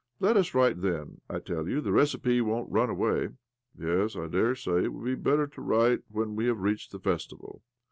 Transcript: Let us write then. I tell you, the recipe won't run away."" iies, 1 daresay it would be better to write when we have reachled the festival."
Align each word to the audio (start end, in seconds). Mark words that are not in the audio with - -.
Let 0.19 0.35
us 0.35 0.55
write 0.55 0.81
then. 0.81 1.21
I 1.29 1.37
tell 1.37 1.67
you, 1.69 1.79
the 1.79 1.91
recipe 1.91 2.41
won't 2.41 2.71
run 2.71 2.89
away."" 2.89 3.29
iies, 3.79 4.15
1 4.19 4.31
daresay 4.31 4.85
it 4.85 4.93
would 4.93 5.05
be 5.05 5.13
better 5.13 5.45
to 5.45 5.61
write 5.61 5.99
when 6.09 6.35
we 6.35 6.47
have 6.47 6.57
reachled 6.57 6.89
the 6.93 6.99
festival." 6.99 7.61